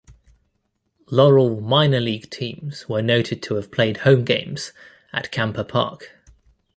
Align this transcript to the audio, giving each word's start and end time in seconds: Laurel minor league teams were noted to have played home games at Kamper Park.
Laurel 1.11 1.61
minor 1.61 1.99
league 1.99 2.27
teams 2.31 2.89
were 2.89 3.03
noted 3.03 3.43
to 3.43 3.53
have 3.53 3.71
played 3.71 3.97
home 3.97 4.25
games 4.25 4.71
at 5.13 5.29
Kamper 5.31 5.63
Park. 5.63 6.17